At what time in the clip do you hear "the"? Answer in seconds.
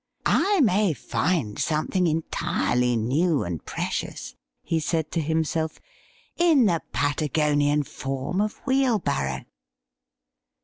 6.65-6.81